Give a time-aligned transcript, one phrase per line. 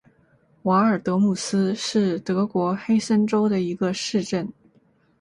[0.63, 4.51] 瓦尔德姆斯是德国黑森州的一个市镇。